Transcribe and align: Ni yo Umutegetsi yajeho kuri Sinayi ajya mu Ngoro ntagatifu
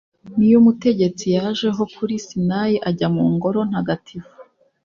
Ni 0.37 0.47
yo 0.51 0.55
Umutegetsi 0.61 1.25
yajeho 1.35 1.81
kuri 1.95 2.13
Sinayi 2.25 2.77
ajya 2.89 3.07
mu 3.15 3.23
Ngoro 3.33 3.59
ntagatifu 3.69 4.33